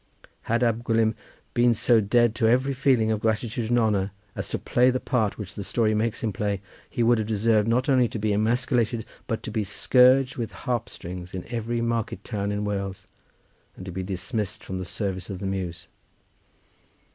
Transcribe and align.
Had 0.49 0.63
Ab 0.63 0.83
Gwilym 0.83 1.13
been 1.53 1.75
so 1.75 2.01
dead 2.01 2.33
to 2.33 2.47
every 2.47 2.73
feeling 2.73 3.11
of 3.11 3.19
gratitude 3.19 3.69
and 3.69 3.77
honour 3.77 4.09
as 4.35 4.49
to 4.49 4.57
play 4.57 4.89
the 4.89 4.99
part 4.99 5.37
which 5.37 5.53
the 5.53 5.63
story 5.63 5.93
makes 5.93 6.23
him 6.23 6.33
play, 6.33 6.59
he 6.89 7.03
would 7.03 7.19
have 7.19 7.27
deserved 7.27 7.67
not 7.67 7.87
only 7.87 8.07
to 8.07 8.17
be 8.17 8.33
emasculated, 8.33 9.05
but 9.27 9.43
to 9.43 9.51
be 9.51 9.63
scourged 9.63 10.37
with 10.37 10.53
harp 10.65 10.89
strings 10.89 11.35
in 11.35 11.45
every 11.49 11.81
market 11.81 12.23
town 12.23 12.51
in 12.51 12.65
Wales, 12.65 13.05
and 13.75 13.85
to 13.85 13.91
be 13.91 14.01
dismissed 14.01 14.63
from 14.63 14.79
the 14.79 14.85
service 14.85 15.29
of 15.29 15.37
the 15.37 15.45
Muse. 15.45 15.85